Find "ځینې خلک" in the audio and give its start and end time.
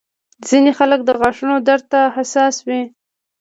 0.47-0.99